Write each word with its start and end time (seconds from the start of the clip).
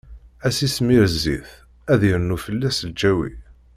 Ad 0.45 0.51
s-ismir 0.57 1.03
zzit, 1.13 1.49
ad 1.91 1.97
d-irnu 2.01 2.37
fell-as 2.45 2.79
lǧawi. 2.89 3.31